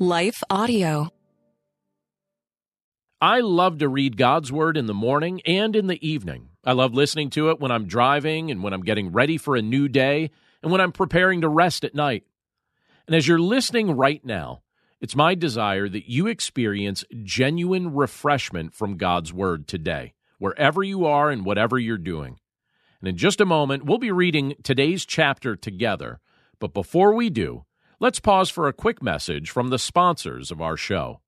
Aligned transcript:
Life 0.00 0.44
Audio. 0.48 1.08
I 3.20 3.40
love 3.40 3.78
to 3.78 3.88
read 3.88 4.16
God's 4.16 4.52
Word 4.52 4.76
in 4.76 4.86
the 4.86 4.94
morning 4.94 5.40
and 5.44 5.74
in 5.74 5.88
the 5.88 6.08
evening. 6.08 6.50
I 6.64 6.70
love 6.70 6.94
listening 6.94 7.30
to 7.30 7.50
it 7.50 7.58
when 7.58 7.72
I'm 7.72 7.86
driving 7.86 8.52
and 8.52 8.62
when 8.62 8.72
I'm 8.72 8.84
getting 8.84 9.10
ready 9.10 9.36
for 9.38 9.56
a 9.56 9.62
new 9.62 9.88
day 9.88 10.30
and 10.62 10.70
when 10.70 10.80
I'm 10.80 10.92
preparing 10.92 11.40
to 11.40 11.48
rest 11.48 11.84
at 11.84 11.96
night. 11.96 12.22
And 13.08 13.16
as 13.16 13.26
you're 13.26 13.40
listening 13.40 13.96
right 13.96 14.24
now, 14.24 14.62
it's 15.00 15.16
my 15.16 15.34
desire 15.34 15.88
that 15.88 16.08
you 16.08 16.28
experience 16.28 17.04
genuine 17.24 17.92
refreshment 17.92 18.74
from 18.74 18.98
God's 18.98 19.32
Word 19.32 19.66
today, 19.66 20.14
wherever 20.38 20.84
you 20.84 21.06
are 21.06 21.28
and 21.28 21.44
whatever 21.44 21.76
you're 21.76 21.98
doing. 21.98 22.38
And 23.00 23.08
in 23.08 23.16
just 23.16 23.40
a 23.40 23.44
moment, 23.44 23.84
we'll 23.84 23.98
be 23.98 24.12
reading 24.12 24.54
today's 24.62 25.04
chapter 25.04 25.56
together. 25.56 26.20
But 26.60 26.72
before 26.72 27.14
we 27.14 27.30
do, 27.30 27.64
let's 28.00 28.20
pause 28.20 28.50
for 28.50 28.68
a 28.68 28.72
quick 28.72 29.02
message 29.02 29.50
from 29.50 29.70
the 29.70 29.78
sponsors 29.78 30.50
of 30.50 30.60
our 30.60 30.76
show. 30.76 31.20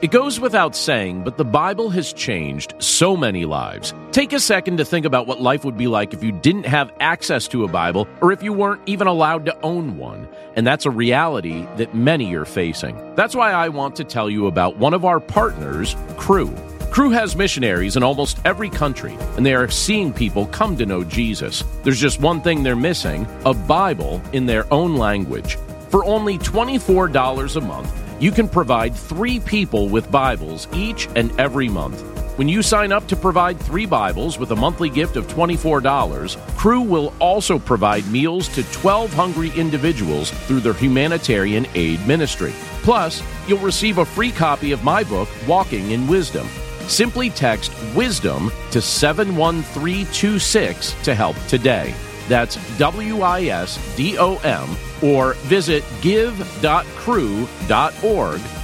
It 0.00 0.10
goes 0.10 0.40
without 0.40 0.74
saying, 0.74 1.22
but 1.22 1.36
the 1.36 1.44
Bible 1.44 1.88
has 1.90 2.12
changed 2.12 2.74
so 2.80 3.16
many 3.16 3.44
lives. 3.44 3.94
Take 4.10 4.32
a 4.32 4.40
second 4.40 4.78
to 4.78 4.84
think 4.84 5.06
about 5.06 5.28
what 5.28 5.40
life 5.40 5.64
would 5.64 5.78
be 5.78 5.86
like 5.86 6.12
if 6.12 6.22
you 6.22 6.32
didn't 6.32 6.66
have 6.66 6.92
access 6.98 7.46
to 7.48 7.62
a 7.62 7.68
Bible 7.68 8.08
or 8.20 8.32
if 8.32 8.42
you 8.42 8.52
weren't 8.52 8.82
even 8.86 9.06
allowed 9.06 9.46
to 9.46 9.60
own 9.60 9.96
one. 9.96 10.28
And 10.56 10.66
that's 10.66 10.84
a 10.84 10.90
reality 10.90 11.64
that 11.76 11.94
many 11.94 12.34
are 12.34 12.44
facing. 12.44 12.96
That's 13.14 13.36
why 13.36 13.52
I 13.52 13.68
want 13.68 13.94
to 13.96 14.04
tell 14.04 14.28
you 14.28 14.48
about 14.48 14.78
one 14.78 14.94
of 14.94 15.04
our 15.04 15.20
partners, 15.20 15.94
Cru. 16.16 16.52
Cru 16.94 17.10
has 17.10 17.34
missionaries 17.34 17.96
in 17.96 18.04
almost 18.04 18.38
every 18.44 18.70
country, 18.70 19.18
and 19.36 19.44
they 19.44 19.52
are 19.52 19.68
seeing 19.68 20.12
people 20.12 20.46
come 20.46 20.76
to 20.76 20.86
know 20.86 21.02
Jesus. 21.02 21.64
There's 21.82 21.98
just 21.98 22.20
one 22.20 22.40
thing 22.40 22.62
they're 22.62 22.76
missing 22.76 23.26
a 23.44 23.52
Bible 23.52 24.22
in 24.32 24.46
their 24.46 24.72
own 24.72 24.94
language. 24.94 25.56
For 25.88 26.04
only 26.04 26.38
$24 26.38 27.56
a 27.56 27.60
month, 27.60 28.22
you 28.22 28.30
can 28.30 28.48
provide 28.48 28.94
three 28.94 29.40
people 29.40 29.88
with 29.88 30.08
Bibles 30.08 30.68
each 30.72 31.08
and 31.16 31.32
every 31.40 31.68
month. 31.68 32.00
When 32.38 32.48
you 32.48 32.62
sign 32.62 32.92
up 32.92 33.08
to 33.08 33.16
provide 33.16 33.58
three 33.58 33.86
Bibles 33.86 34.38
with 34.38 34.52
a 34.52 34.56
monthly 34.56 34.88
gift 34.88 35.16
of 35.16 35.26
$24, 35.26 36.36
Cru 36.56 36.80
will 36.80 37.12
also 37.18 37.58
provide 37.58 38.06
meals 38.06 38.46
to 38.50 38.62
12 38.70 39.12
hungry 39.12 39.50
individuals 39.56 40.30
through 40.46 40.60
their 40.60 40.74
humanitarian 40.74 41.66
aid 41.74 42.06
ministry. 42.06 42.52
Plus, 42.84 43.20
you'll 43.48 43.58
receive 43.58 43.98
a 43.98 44.04
free 44.04 44.30
copy 44.30 44.70
of 44.70 44.84
my 44.84 45.02
book, 45.02 45.28
Walking 45.48 45.90
in 45.90 46.06
Wisdom. 46.06 46.46
Simply 46.88 47.30
text 47.30 47.70
WISDOM 47.94 48.50
to 48.70 48.80
71326 48.80 51.04
to 51.04 51.14
help 51.14 51.36
today. 51.48 51.94
That's 52.28 52.56
W 52.78 53.22
I 53.22 53.42
S 53.44 53.78
D 53.96 54.18
O 54.18 54.36
M 54.38 54.76
or 55.02 55.34
visit 55.34 55.84
give.cru.org 56.00 56.80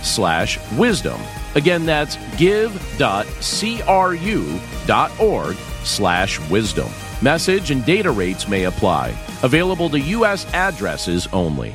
slash 0.03 0.59
wisdom. 0.73 1.21
Again, 1.55 1.85
that's 1.85 2.17
give.cru.org 2.37 2.77
slash 5.83 6.51
wisdom. 6.51 6.89
Message 7.23 7.71
and 7.71 7.85
data 7.85 8.11
rates 8.11 8.49
may 8.49 8.65
apply. 8.65 9.15
Available 9.43 9.91
to 9.91 10.01
U.S. 10.01 10.47
addresses 10.55 11.27
only. 11.33 11.75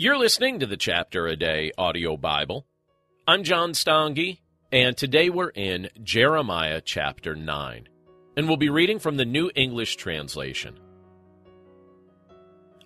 You're 0.00 0.16
listening 0.16 0.60
to 0.60 0.66
the 0.66 0.76
Chapter 0.76 1.26
a 1.26 1.34
Day 1.34 1.72
audio 1.76 2.16
Bible. 2.16 2.64
I'm 3.26 3.42
John 3.42 3.72
Stange, 3.72 4.38
and 4.70 4.96
today 4.96 5.28
we're 5.28 5.48
in 5.48 5.88
Jeremiah 6.04 6.80
chapter 6.80 7.34
9, 7.34 7.88
and 8.36 8.46
we'll 8.46 8.58
be 8.58 8.70
reading 8.70 9.00
from 9.00 9.16
the 9.16 9.24
New 9.24 9.50
English 9.56 9.96
Translation. 9.96 10.78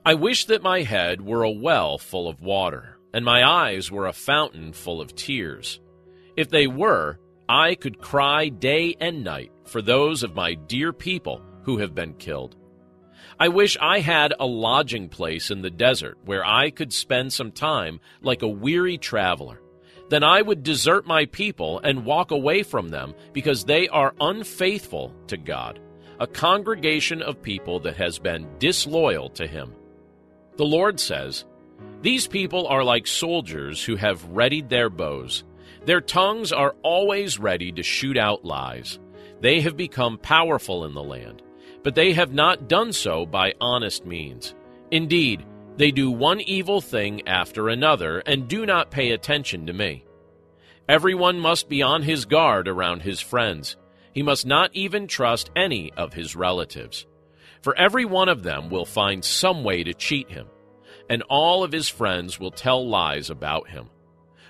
I 0.07 0.15
wish 0.15 0.47
that 0.47 0.63
my 0.63 0.85
head 0.85 1.21
were 1.21 1.43
a 1.43 1.51
well 1.51 1.99
full 1.99 2.29
of 2.29 2.41
water, 2.41 2.97
and 3.13 3.27
my 3.27 3.47
eyes 3.47 3.91
were 3.91 4.07
a 4.07 4.15
fountain 4.15 4.73
full 4.73 5.03
of 5.03 5.15
tears. 5.15 5.81
If 6.39 6.49
they 6.49 6.67
were, 6.67 7.21
I 7.47 7.75
could 7.75 8.01
cry 8.01 8.49
day 8.49 8.97
and 9.01 9.23
night 9.23 9.53
for 9.67 9.83
those 9.83 10.23
of 10.23 10.35
my 10.35 10.55
dear 10.55 10.95
people 10.95 11.43
who 11.65 11.77
have 11.77 11.95
been 11.95 12.15
killed. 12.15 12.57
I 13.39 13.49
wish 13.49 13.77
I 13.81 14.01
had 14.01 14.35
a 14.39 14.47
lodging 14.47 15.09
place 15.09 15.51
in 15.51 15.63
the 15.63 15.71
desert 15.71 16.19
where 16.25 16.45
I 16.45 16.71
could 16.71 16.93
spend 16.93 17.33
some 17.33 17.53
time 17.53 18.01
like 18.21 18.43
a 18.43 18.49
weary 18.49 18.99
traveler. 18.99 19.61
Then 20.11 20.23
I 20.23 20.43
would 20.43 20.63
desert 20.63 21.07
my 21.07 21.25
people 21.27 21.79
and 21.79 22.05
walk 22.05 22.31
away 22.31 22.63
from 22.63 22.91
them 22.91 23.15
because 23.33 23.65
they 23.65 23.89
are 23.89 24.15
unfaithful 24.21 25.15
to 25.29 25.37
God, 25.37 25.81
a 26.21 26.27
congregation 26.27 27.23
of 27.23 27.43
people 27.43 27.81
that 27.81 27.97
has 27.97 28.19
been 28.19 28.49
disloyal 28.59 29.31
to 29.31 29.47
Him. 29.47 29.73
The 30.57 30.67
Lord 30.67 31.01
says, 31.01 31.47
These 32.03 32.27
people 32.27 32.67
are 32.67 32.85
like 32.85 33.07
soldiers 33.07 33.83
who 33.83 33.97
have 33.97 34.25
readied 34.31 34.69
their 34.69 34.91
bows. 34.91 35.45
Their 35.87 36.03
tongues 36.03 36.53
are 36.53 36.77
always 36.83 37.39
ready 37.39 37.73
to 37.73 37.83
shoot 37.83 38.19
out 38.19 38.45
lies. 38.45 38.99
They 39.41 39.63
have 39.63 39.77
become 39.77 40.19
powerful 40.19 40.85
in 40.85 40.95
the 40.95 41.03
land 41.03 41.43
but 41.83 41.95
they 41.95 42.13
have 42.13 42.33
not 42.33 42.69
done 42.69 42.93
so 42.93 43.27
by 43.27 43.55
honest 43.61 44.05
means. 44.07 44.55
Indeed, 44.91 45.45
they 45.77 45.91
do 45.91 46.11
one 46.11 46.41
evil 46.41 46.81
thing 46.81 47.27
after 47.27 47.69
another 47.69 48.19
and 48.21 48.49
do 48.49 48.67
not 48.67 48.91
pay 48.91 49.11
attention 49.11 49.67
to 49.67 49.73
me. 49.73 50.05
Everyone 50.89 51.39
must 51.39 51.69
be 51.69 51.83
on 51.83 52.03
his 52.03 52.25
guard 52.25 52.69
around 52.69 53.03
his 53.03 53.21
friends. 53.21 53.77
He 54.13 54.23
must 54.23 54.45
not 54.45 54.71
even 54.75 55.07
trust 55.07 55.51
any 55.57 55.93
of 55.97 56.13
his 56.13 56.37
relatives. 56.37 57.07
For 57.63 57.77
every 57.77 58.05
one 58.05 58.29
of 58.29 58.43
them 58.43 58.69
will 58.69 58.85
find 58.85 59.25
some 59.25 59.65
way 59.65 59.85
to 59.85 59.95
cheat 59.95 60.31
him, 60.31 60.49
and 61.09 61.23
all 61.23 61.63
of 61.63 61.73
his 61.73 61.89
friends 61.89 62.39
will 62.39 62.51
tell 62.51 62.87
lies 62.87 63.31
about 63.31 63.69
him. 63.69 63.89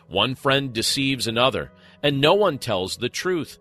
One 0.08 0.34
friend 0.34 0.72
deceives 0.72 1.26
another, 1.26 1.70
and 2.02 2.20
no 2.20 2.34
one 2.34 2.58
tells 2.58 2.96
the 2.96 3.08
truth. 3.08 3.58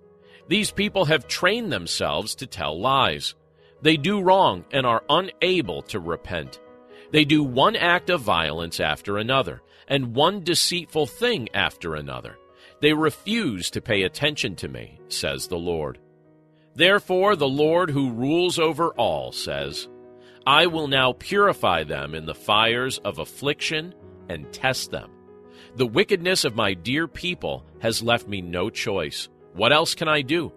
These 0.48 0.72
people 0.72 1.06
have 1.06 1.28
trained 1.28 1.72
themselves 1.72 2.36
to 2.36 2.48
tell 2.48 2.80
lies. 2.80 3.36
They 3.82 3.98
do 3.98 4.22
wrong 4.22 4.66
and 4.72 4.86
are 4.86 5.04
unable 5.10 5.82
to 5.84 6.00
repent. 6.00 6.60
They 7.12 7.26
do 7.26 7.44
one 7.44 7.76
act 7.76 8.10
of 8.10 8.22
violence 8.22 8.80
after 8.80 9.18
another, 9.18 9.62
and 9.88 10.16
one 10.16 10.44
deceitful 10.44 11.08
thing 11.08 11.50
after 11.54 11.96
another. 11.96 12.38
They 12.80 12.94
refuse 12.94 13.70
to 13.72 13.82
pay 13.82 14.04
attention 14.04 14.56
to 14.58 14.68
me, 14.68 15.00
says 15.08 15.48
the 15.48 15.58
Lord. 15.58 16.00
Therefore, 16.74 17.36
the 17.36 17.50
Lord 17.50 17.90
who 17.90 18.12
rules 18.12 18.58
over 18.58 18.90
all 18.94 19.32
says, 19.32 19.90
I 20.48 20.68
will 20.68 20.88
now 20.88 21.14
purify 21.14 21.84
them 21.84 22.16
in 22.16 22.26
the 22.26 22.34
fires 22.34 22.98
of 23.00 23.20
affliction 23.20 23.94
and 24.30 24.52
test 24.54 24.90
them. 24.90 25.12
The 25.76 25.86
wickedness 25.86 26.46
of 26.46 26.56
my 26.56 26.74
dear 26.74 27.08
people 27.08 27.66
has 27.80 28.02
left 28.02 28.28
me 28.28 28.42
no 28.42 28.70
choice. 28.70 29.30
What 29.54 29.74
else 29.74 29.94
can 29.94 30.08
I 30.08 30.22
do? 30.22 30.52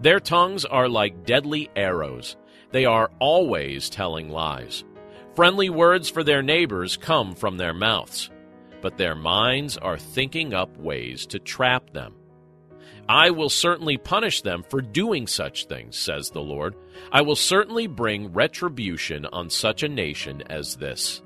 Their 0.00 0.20
tongues 0.20 0.64
are 0.64 0.88
like 0.88 1.26
deadly 1.26 1.70
arrows. 1.76 2.36
They 2.76 2.84
are 2.84 3.10
always 3.20 3.88
telling 3.88 4.28
lies. 4.28 4.84
Friendly 5.34 5.70
words 5.70 6.10
for 6.10 6.22
their 6.22 6.42
neighbors 6.42 6.98
come 6.98 7.34
from 7.34 7.56
their 7.56 7.72
mouths, 7.72 8.28
but 8.82 8.98
their 8.98 9.14
minds 9.14 9.78
are 9.78 9.96
thinking 9.96 10.52
up 10.52 10.76
ways 10.76 11.24
to 11.28 11.38
trap 11.38 11.94
them. 11.94 12.16
I 13.08 13.30
will 13.30 13.48
certainly 13.48 13.96
punish 13.96 14.42
them 14.42 14.62
for 14.62 14.82
doing 14.82 15.26
such 15.26 15.68
things, 15.68 15.96
says 15.96 16.28
the 16.28 16.42
Lord. 16.42 16.76
I 17.10 17.22
will 17.22 17.34
certainly 17.34 17.86
bring 17.86 18.34
retribution 18.34 19.24
on 19.24 19.48
such 19.48 19.82
a 19.82 19.88
nation 19.88 20.42
as 20.42 20.76
this. 20.76 21.22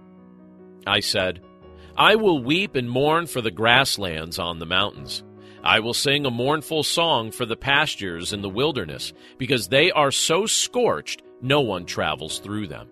I 0.87 1.01
said, 1.01 1.41
I 1.97 2.15
will 2.15 2.45
weep 2.45 2.77
and 2.77 2.89
mourn 2.89 3.27
for 3.27 3.41
the 3.41 3.51
grasslands 3.51 4.39
on 4.39 4.61
the 4.61 4.67
mountains. 4.67 5.25
I 5.65 5.81
will 5.81 5.95
sing 5.95 6.27
a 6.27 6.31
mournful 6.31 6.85
song 6.85 7.33
for 7.33 7.45
the 7.45 7.57
pastures 7.57 8.33
in 8.33 8.41
the 8.41 8.49
wilderness, 8.49 9.13
because 9.37 9.67
they 9.67 9.91
are 9.91 10.13
so 10.13 10.47
scorched 10.47 11.25
no 11.41 11.61
one 11.61 11.87
travels 11.87 12.39
through 12.39 12.69
them. 12.69 12.89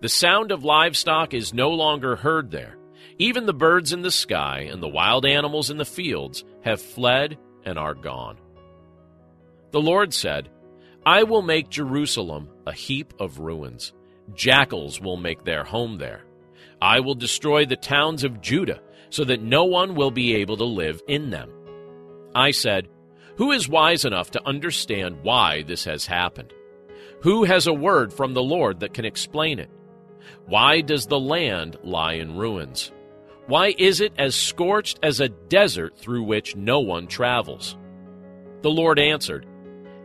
The 0.00 0.08
sound 0.08 0.52
of 0.52 0.64
livestock 0.64 1.34
is 1.34 1.52
no 1.52 1.70
longer 1.70 2.16
heard 2.16 2.50
there. 2.50 2.76
Even 3.18 3.46
the 3.46 3.52
birds 3.52 3.92
in 3.92 4.02
the 4.02 4.10
sky 4.10 4.68
and 4.70 4.82
the 4.82 4.88
wild 4.88 5.26
animals 5.26 5.70
in 5.70 5.76
the 5.76 5.84
fields 5.84 6.44
have 6.62 6.80
fled 6.80 7.36
and 7.64 7.78
are 7.78 7.94
gone. 7.94 8.38
The 9.72 9.80
Lord 9.80 10.14
said, 10.14 10.48
I 11.04 11.24
will 11.24 11.42
make 11.42 11.68
Jerusalem 11.68 12.48
a 12.66 12.72
heap 12.72 13.12
of 13.18 13.40
ruins. 13.40 13.92
Jackals 14.34 15.00
will 15.00 15.16
make 15.16 15.44
their 15.44 15.64
home 15.64 15.98
there. 15.98 16.24
I 16.80 17.00
will 17.00 17.14
destroy 17.14 17.66
the 17.66 17.76
towns 17.76 18.24
of 18.24 18.40
Judah, 18.40 18.80
so 19.10 19.24
that 19.24 19.42
no 19.42 19.64
one 19.64 19.94
will 19.94 20.10
be 20.10 20.34
able 20.36 20.56
to 20.58 20.64
live 20.64 21.00
in 21.08 21.30
them. 21.30 21.50
I 22.34 22.50
said, 22.50 22.88
Who 23.36 23.52
is 23.52 23.68
wise 23.68 24.04
enough 24.04 24.30
to 24.32 24.46
understand 24.46 25.22
why 25.22 25.62
this 25.62 25.84
has 25.84 26.06
happened? 26.06 26.52
Who 27.22 27.42
has 27.44 27.66
a 27.66 27.72
word 27.72 28.12
from 28.12 28.32
the 28.32 28.42
Lord 28.42 28.80
that 28.80 28.94
can 28.94 29.04
explain 29.04 29.58
it? 29.58 29.70
Why 30.46 30.80
does 30.80 31.06
the 31.06 31.18
land 31.18 31.76
lie 31.82 32.14
in 32.14 32.36
ruins? 32.36 32.92
Why 33.46 33.74
is 33.76 34.00
it 34.00 34.12
as 34.18 34.36
scorched 34.36 35.00
as 35.02 35.18
a 35.18 35.28
desert 35.28 35.98
through 35.98 36.22
which 36.22 36.54
no 36.54 36.78
one 36.78 37.08
travels? 37.08 37.76
The 38.62 38.70
Lord 38.70 39.00
answered, 39.00 39.46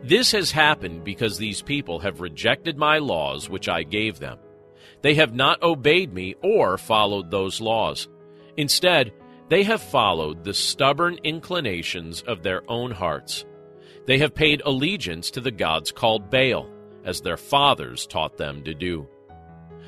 This 0.02 0.32
has 0.32 0.50
happened 0.50 1.04
because 1.04 1.38
these 1.38 1.62
people 1.62 2.00
have 2.00 2.20
rejected 2.20 2.76
my 2.76 2.98
laws 2.98 3.48
which 3.48 3.68
I 3.68 3.84
gave 3.84 4.18
them. 4.18 4.38
They 5.02 5.14
have 5.14 5.34
not 5.34 5.62
obeyed 5.62 6.12
me 6.12 6.34
or 6.42 6.78
followed 6.78 7.30
those 7.30 7.60
laws. 7.60 8.08
Instead, 8.56 9.12
they 9.50 9.62
have 9.62 9.82
followed 9.82 10.42
the 10.42 10.54
stubborn 10.54 11.18
inclinations 11.22 12.22
of 12.22 12.42
their 12.42 12.68
own 12.68 12.90
hearts. 12.90 13.44
They 14.06 14.18
have 14.18 14.34
paid 14.34 14.62
allegiance 14.64 15.30
to 15.32 15.40
the 15.40 15.50
gods 15.50 15.92
called 15.92 16.30
Baal 16.30 16.73
as 17.04 17.20
their 17.20 17.36
fathers 17.36 18.06
taught 18.06 18.36
them 18.36 18.64
to 18.64 18.74
do. 18.74 19.06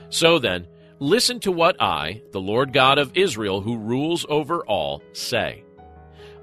So 0.09 0.39
then, 0.39 0.67
listen 0.99 1.41
to 1.41 1.53
what 1.53 1.81
I, 1.81 2.23
the 2.33 2.41
Lord 2.41 2.73
God 2.73 2.99
of 2.99 3.17
Israel, 3.17 3.61
who 3.61 3.79
rules 3.79 4.25
over 4.29 4.65
all, 4.67 5.03
say. 5.13 5.65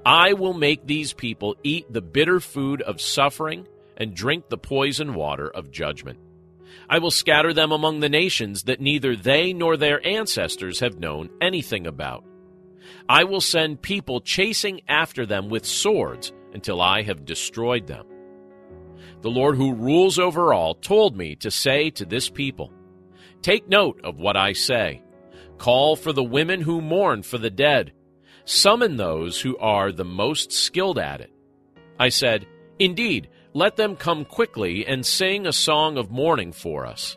I 0.04 0.34
will 0.34 0.54
make 0.54 0.86
these 0.86 1.14
people 1.14 1.56
eat 1.62 1.90
the 1.90 2.02
bitter 2.02 2.40
food 2.40 2.82
of 2.82 3.00
suffering 3.00 3.66
and 3.96 4.14
drink 4.14 4.48
the 4.48 4.58
poison 4.58 5.14
water 5.14 5.48
of 5.48 5.70
judgment. 5.70 6.18
I 6.88 6.98
will 6.98 7.10
scatter 7.10 7.54
them 7.54 7.72
among 7.72 8.00
the 8.00 8.08
nations 8.08 8.64
that 8.64 8.80
neither 8.80 9.16
they 9.16 9.52
nor 9.52 9.76
their 9.76 10.06
ancestors 10.06 10.80
have 10.80 10.98
known 10.98 11.30
anything 11.40 11.86
about. 11.86 12.24
I 13.08 13.24
will 13.24 13.40
send 13.40 13.82
people 13.82 14.20
chasing 14.20 14.82
after 14.88 15.24
them 15.24 15.48
with 15.48 15.64
swords 15.64 16.32
until 16.52 16.82
I 16.82 17.02
have 17.02 17.24
destroyed 17.24 17.86
them. 17.86 18.06
The 19.24 19.30
Lord 19.30 19.56
who 19.56 19.72
rules 19.72 20.18
over 20.18 20.52
all 20.52 20.74
told 20.74 21.16
me 21.16 21.34
to 21.36 21.50
say 21.50 21.88
to 21.88 22.04
this 22.04 22.28
people, 22.28 22.70
Take 23.40 23.66
note 23.66 23.98
of 24.04 24.18
what 24.18 24.36
I 24.36 24.52
say. 24.52 25.02
Call 25.56 25.96
for 25.96 26.12
the 26.12 26.22
women 26.22 26.60
who 26.60 26.82
mourn 26.82 27.22
for 27.22 27.38
the 27.38 27.48
dead. 27.48 27.94
Summon 28.44 28.98
those 28.98 29.40
who 29.40 29.56
are 29.56 29.92
the 29.92 30.04
most 30.04 30.52
skilled 30.52 30.98
at 30.98 31.22
it. 31.22 31.32
I 31.98 32.10
said, 32.10 32.46
Indeed, 32.78 33.30
let 33.54 33.76
them 33.76 33.96
come 33.96 34.26
quickly 34.26 34.86
and 34.86 35.06
sing 35.06 35.46
a 35.46 35.54
song 35.54 35.96
of 35.96 36.10
mourning 36.10 36.52
for 36.52 36.84
us. 36.84 37.16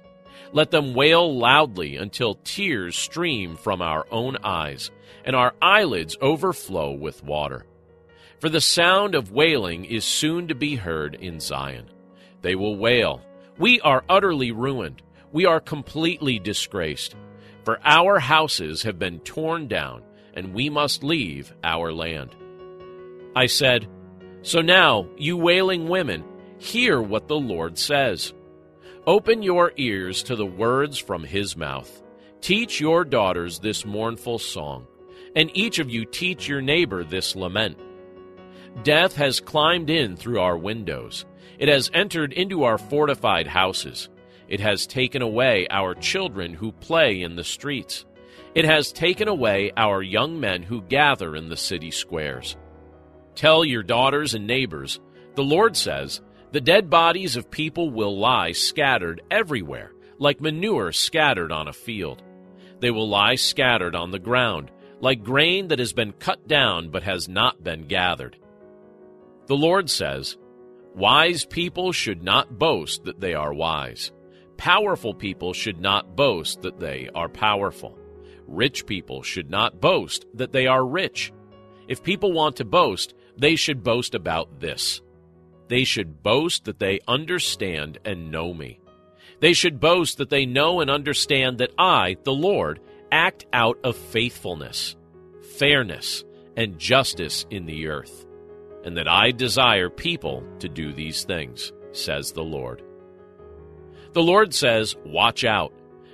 Let 0.54 0.72
them 0.72 0.94
wail 0.94 1.38
loudly 1.38 1.98
until 1.98 2.36
tears 2.36 2.96
stream 2.96 3.58
from 3.58 3.82
our 3.82 4.06
own 4.12 4.38
eyes, 4.46 4.92
and 5.26 5.36
our 5.36 5.54
eyelids 5.62 6.16
overflow 6.22 6.94
with 6.94 7.22
water. 7.22 7.66
For 8.40 8.48
the 8.48 8.62
sound 8.62 9.14
of 9.14 9.34
wailing 9.34 9.84
is 9.84 10.06
soon 10.06 10.48
to 10.48 10.56
be 10.56 10.76
heard 10.76 11.14
in 11.14 11.42
Zion. 11.42 11.90
They 12.42 12.56
will 12.56 12.78
wail. 12.78 13.22
We 13.58 13.80
are 13.82 14.04
utterly 14.08 14.52
ruined. 14.52 15.02
We 15.32 15.46
are 15.46 15.60
completely 15.60 16.40
disgraced. 16.40 17.16
For 17.64 17.80
our 17.84 18.20
houses 18.20 18.84
have 18.84 18.98
been 18.98 19.20
torn 19.20 19.68
down, 19.68 20.04
and 20.34 20.54
we 20.54 20.70
must 20.70 21.04
leave 21.04 21.54
our 21.64 21.92
land. 21.92 22.36
I 23.36 23.48
said, 23.48 23.88
So 24.42 24.62
now, 24.62 25.08
you 25.18 25.36
wailing 25.36 25.90
women, 25.90 26.24
hear 26.60 27.02
what 27.02 27.28
the 27.28 27.40
Lord 27.40 27.78
says. 27.78 28.34
Open 29.06 29.44
your 29.44 29.74
ears 29.78 30.24
to 30.24 30.36
the 30.36 30.46
words 30.46 30.98
from 30.98 31.24
his 31.24 31.58
mouth. 31.58 32.04
Teach 32.42 32.80
your 32.80 33.04
daughters 33.04 33.60
this 33.60 33.86
mournful 33.86 34.40
song, 34.40 34.88
and 35.36 35.50
each 35.54 35.80
of 35.80 35.90
you 35.90 36.06
teach 36.06 36.48
your 36.48 36.62
neighbor 36.62 37.04
this 37.04 37.36
lament. 37.36 37.78
Death 38.84 39.16
has 39.16 39.40
climbed 39.40 39.90
in 39.90 40.16
through 40.16 40.40
our 40.40 40.58
windows 40.58 41.26
it 41.58 41.70
has 41.70 41.90
entered 41.94 42.34
into 42.34 42.64
our 42.64 42.78
fortified 42.78 43.48
houses. 43.48 44.10
It 44.48 44.60
has 44.60 44.88
taken 44.88 45.22
away 45.22 45.68
our 45.70 45.94
children 45.96 46.54
who 46.54 46.72
play 46.72 47.22
in 47.22 47.36
the 47.36 47.44
streets. 47.44 48.06
It 48.56 48.66
has 48.66 48.92
taken 48.92 49.28
away 49.28 49.72
our 49.76 50.02
young 50.02 50.40
men 50.40 50.64
who 50.64 50.82
gather 50.82 51.36
in 51.36 51.50
the 51.50 51.58
city 51.58 51.92
squares. 51.92 52.56
Tell 53.36 53.66
your 53.66 53.84
daughters 53.84 54.34
and 54.34 54.48
neighbors, 54.48 55.00
the 55.36 55.44
Lord 55.44 55.76
says, 55.76 56.22
the 56.52 56.62
dead 56.62 56.90
bodies 56.90 57.36
of 57.36 57.52
people 57.52 57.92
will 57.92 58.18
lie 58.18 58.54
scattered 58.54 59.22
everywhere, 59.30 59.92
like 60.18 60.42
manure 60.42 60.92
scattered 60.92 61.52
on 61.52 61.68
a 61.68 61.74
field. 61.74 62.24
They 62.80 62.90
will 62.90 63.10
lie 63.10 63.36
scattered 63.36 63.96
on 63.96 64.12
the 64.12 64.20
ground, 64.20 64.72
like 65.02 65.24
grain 65.24 65.68
that 65.68 65.80
has 65.80 65.94
been 65.94 66.14
cut 66.14 66.48
down 66.48 66.90
but 66.90 67.04
has 67.04 67.28
not 67.28 67.64
been 67.64 67.88
gathered. 67.88 68.38
The 69.48 69.58
Lord 69.58 69.90
says, 69.90 70.38
Wise 70.98 71.46
people 71.46 71.92
should 71.92 72.24
not 72.24 72.58
boast 72.58 73.04
that 73.04 73.20
they 73.20 73.36
are 73.36 73.54
wise. 73.54 74.12
Powerful 74.58 75.14
people 75.14 75.54
should 75.54 75.80
not 75.80 76.16
boast 76.16 76.64
that 76.64 76.80
they 76.80 77.08
are 77.14 77.30
powerful. 77.30 77.96
Rich 78.48 78.88
people 78.88 79.22
should 79.22 79.52
not 79.52 79.80
boast 79.80 80.26
that 80.34 80.52
they 80.54 80.66
are 80.66 80.84
rich. 80.84 81.32
If 81.88 82.02
people 82.02 82.34
want 82.34 82.56
to 82.56 82.66
boast, 82.66 83.14
they 83.38 83.56
should 83.56 83.84
boast 83.84 84.16
about 84.16 84.60
this. 84.60 85.04
They 85.68 85.84
should 85.84 86.24
boast 86.24 86.66
that 86.66 86.80
they 86.80 87.00
understand 87.08 88.00
and 88.04 88.32
know 88.32 88.52
me. 88.52 88.80
They 89.40 89.54
should 89.54 89.80
boast 89.80 90.18
that 90.18 90.32
they 90.32 90.48
know 90.48 90.80
and 90.80 90.90
understand 90.90 91.60
that 91.60 91.74
I, 91.78 92.18
the 92.24 92.34
Lord, 92.34 92.80
act 93.12 93.46
out 93.54 93.78
of 93.84 93.96
faithfulness, 93.96 94.96
fairness, 95.60 96.24
and 96.56 96.80
justice 96.80 97.46
in 97.52 97.68
the 97.68 97.86
earth 97.86 98.27
and 98.84 98.98
that 98.98 99.08
I 99.08 99.32
desire 99.32 99.90
people 99.90 100.44
to 100.60 100.70
do 100.70 100.94
these 100.94 101.24
things, 101.24 101.72
says 101.92 102.32
the 102.32 102.44
Lord. 102.44 102.84
The 104.14 104.24
Lord 104.24 104.54
says, 104.54 104.96
Watch 105.06 105.44
out. 105.44 105.74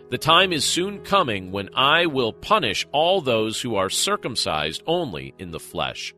The 0.10 0.18
time 0.18 0.54
is 0.54 0.64
soon 0.64 1.00
coming 1.02 1.52
when 1.52 1.70
I 1.74 2.06
will 2.06 2.34
punish 2.34 2.86
all 2.92 3.22
those 3.22 3.62
who 3.62 3.76
are 3.76 3.90
circumcised 3.90 4.84
only 4.86 5.34
in 5.40 5.52
the 5.52 5.60
flesh. 5.60 6.14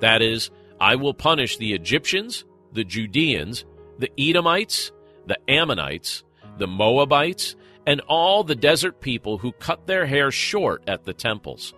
That 0.00 0.22
is, 0.22 0.50
I 0.80 0.96
will 0.96 1.14
punish 1.14 1.56
the 1.56 1.74
Egyptians, 1.74 2.44
the 2.72 2.84
Judeans, 2.84 3.64
the 3.98 4.10
Edomites, 4.18 4.92
the 5.26 5.38
Ammonites, 5.48 6.22
the 6.58 6.66
Moabites, 6.66 7.56
and 7.86 8.00
all 8.02 8.44
the 8.44 8.54
desert 8.54 9.00
people 9.00 9.38
who 9.38 9.52
cut 9.52 9.86
their 9.86 10.06
hair 10.06 10.30
short 10.30 10.82
at 10.86 11.04
the 11.04 11.14
temples. 11.14 11.74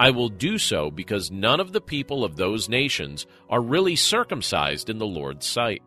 I 0.00 0.10
will 0.10 0.28
do 0.28 0.58
so 0.58 0.90
because 0.90 1.30
none 1.30 1.60
of 1.60 1.72
the 1.72 1.80
people 1.80 2.24
of 2.24 2.36
those 2.36 2.68
nations 2.68 3.26
are 3.48 3.60
really 3.60 3.96
circumcised 3.96 4.90
in 4.90 4.98
the 4.98 5.06
Lord's 5.06 5.46
sight. 5.46 5.82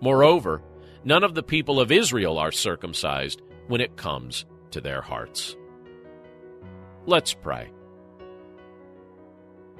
Moreover, 0.00 0.62
none 1.04 1.24
of 1.24 1.34
the 1.34 1.42
people 1.42 1.80
of 1.80 1.92
Israel 1.92 2.38
are 2.38 2.52
circumcised 2.52 3.42
when 3.68 3.80
it 3.80 3.96
comes 3.96 4.44
to 4.72 4.80
their 4.80 5.00
hearts. 5.00 5.56
Let's 7.06 7.34
pray. 7.34 7.70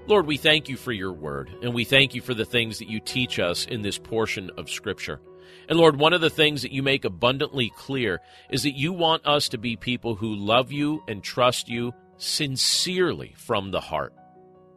Lord, 0.07 0.27
we 0.27 0.37
thank 0.37 0.69
you 0.69 0.77
for 0.77 0.93
your 0.93 1.13
word, 1.13 1.51
and 1.63 1.73
we 1.73 1.85
thank 1.85 2.15
you 2.15 2.21
for 2.21 2.35
the 2.35 2.45
things 2.45 2.79
that 2.79 2.89
you 2.89 2.99
teach 2.99 3.39
us 3.39 3.67
in 3.67 3.83
this 3.83 3.99
portion 3.99 4.51
of 4.57 4.69
Scripture. 4.69 5.21
And 5.69 5.79
Lord, 5.79 5.97
one 5.97 6.13
of 6.13 6.21
the 6.21 6.31
things 6.31 6.63
that 6.63 6.73
you 6.73 6.83
make 6.83 7.05
abundantly 7.05 7.73
clear 7.77 8.21
is 8.51 8.65
that 8.65 8.77
you 8.77 8.93
want 8.93 9.25
us 9.25 9.49
to 9.51 9.59
be 9.59 9.77
people 9.77 10.17
who 10.17 10.35
love 10.35 10.73
you 10.73 11.03
and 11.07 11.23
trust 11.23 11.69
you 11.69 11.93
sincerely 12.23 13.35
from 13.37 13.71
the 13.71 13.81
heart. 13.81 14.15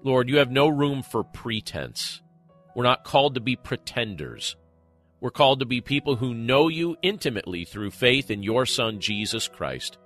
Lord, 0.04 0.30
you 0.30 0.38
have 0.38 0.52
no 0.52 0.68
room 0.68 1.04
for 1.04 1.24
pretense. 1.24 2.22
We're 2.75 2.84
not 2.84 3.04
called 3.04 3.36
to 3.36 3.42
be 3.42 3.56
pretenders. 3.56 4.56
We're 5.22 5.32
called 5.32 5.60
to 5.60 5.66
be 5.66 5.82
people 5.82 6.16
who 6.16 6.34
know 6.34 6.68
you 6.68 6.98
intimately 7.02 7.66
through 7.66 7.92
faith 7.92 8.30
in 8.30 8.44
your 8.44 8.66
Son, 8.66 9.00
Jesus 9.00 9.48
Christ. 9.48 9.98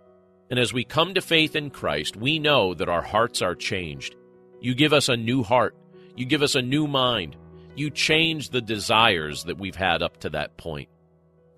And 0.49 0.59
as 0.59 0.73
we 0.73 0.83
come 0.83 1.13
to 1.13 1.21
faith 1.21 1.55
in 1.55 1.69
Christ, 1.69 2.15
we 2.15 2.39
know 2.39 2.73
that 2.73 2.89
our 2.89 3.01
hearts 3.01 3.41
are 3.41 3.55
changed. 3.55 4.15
You 4.61 4.75
give 4.75 4.93
us 4.93 5.09
a 5.09 5.17
new 5.17 5.43
heart. 5.43 5.75
You 6.15 6.25
give 6.25 6.41
us 6.41 6.55
a 6.55 6.61
new 6.61 6.87
mind. 6.87 7.35
You 7.75 7.89
change 7.89 8.49
the 8.49 8.61
desires 8.61 9.45
that 9.45 9.57
we've 9.57 9.75
had 9.75 10.01
up 10.01 10.17
to 10.21 10.29
that 10.31 10.57
point. 10.57 10.89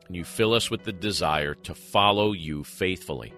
And 0.07 0.15
you 0.15 0.23
fill 0.23 0.53
us 0.53 0.69
with 0.69 0.83
the 0.83 0.93
desire 0.93 1.55
to 1.55 1.73
follow 1.73 2.33
you 2.33 2.63
faithfully. 2.63 3.33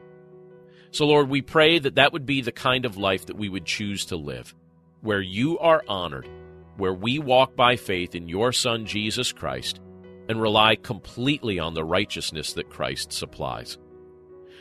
So, 0.94 1.08
Lord, 1.08 1.28
we 1.28 1.42
pray 1.42 1.80
that 1.80 1.96
that 1.96 2.14
would 2.14 2.28
be 2.28 2.42
the 2.42 2.52
kind 2.52 2.86
of 2.86 2.98
life 2.98 3.26
that 3.26 3.36
we 3.36 3.50
would 3.50 3.66
choose 3.66 4.06
to 4.06 4.16
live, 4.16 4.54
where 5.02 5.22
you 5.22 5.58
are 5.58 5.84
honored, 5.88 6.30
where 6.78 6.94
we 6.94 7.18
walk 7.18 7.56
by 7.56 7.78
faith 7.78 8.14
in 8.14 8.30
your 8.30 8.52
Son, 8.52 8.86
Jesus 8.86 9.32
Christ, 9.32 9.82
and 10.30 10.40
rely 10.40 10.76
completely 10.76 11.58
on 11.58 11.74
the 11.74 11.84
righteousness 11.84 12.54
that 12.54 12.70
Christ 12.70 13.12
supplies. 13.12 13.80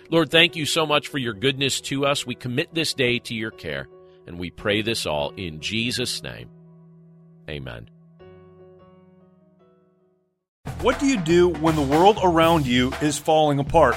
Lord, 0.09 0.31
thank 0.31 0.57
you 0.57 0.65
so 0.65 0.87
much 0.87 1.09
for 1.09 1.19
your 1.19 1.35
goodness 1.35 1.83
to 1.83 2.07
us. 2.07 2.27
We 2.27 2.35
commit 2.35 2.73
this 2.73 2.95
day 2.95 3.19
to 3.19 3.35
your 3.35 3.51
care, 3.51 3.87
and 4.27 4.39
we 4.39 4.51
pray 4.51 4.81
this 4.81 5.05
all 5.05 5.35
in 5.37 5.61
Jesus' 5.61 6.23
name. 6.23 6.49
Amen. 7.51 7.91
What 10.81 10.99
do 10.99 11.05
you 11.07 11.19
do 11.19 11.51
when 11.51 11.77
the 11.77 11.83
world 11.83 12.19
around 12.23 12.67
you 12.67 12.91
is 13.03 13.19
falling 13.19 13.59
apart? 13.59 13.97